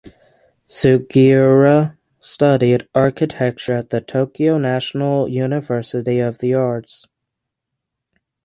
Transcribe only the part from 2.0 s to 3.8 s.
studied architecture